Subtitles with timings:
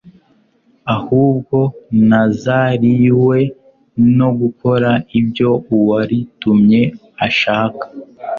[0.95, 1.57] ahubwo
[2.09, 3.37] nazariywe
[4.17, 6.81] no gukora ibyo Uwaritumye
[7.25, 7.81] ashaka`.»